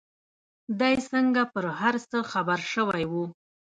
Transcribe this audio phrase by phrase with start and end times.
[0.79, 3.13] دى څنگه پر هر څه خبر سوى و.